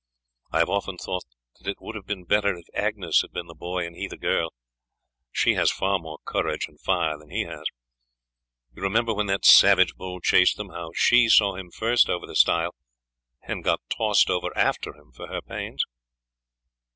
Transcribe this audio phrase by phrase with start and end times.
[0.51, 1.25] I have often thought
[1.59, 4.17] that it would have been better if Agnes had been the boy and he the
[4.17, 4.51] girl;
[5.31, 7.65] she has far more courage and fire than he has.
[8.75, 12.33] You remember when that savage bull chased them, how she saw him first over the
[12.35, 12.73] stile
[13.43, 15.83] and got tossed over after him for her pains?"